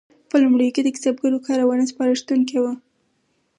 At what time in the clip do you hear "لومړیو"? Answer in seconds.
0.43-0.73